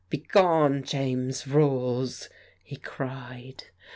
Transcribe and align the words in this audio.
"Begone, 0.09 0.81
James 0.81 1.45
Rolls!" 1.47 2.27
he 2.63 2.75
cried. 2.75 3.65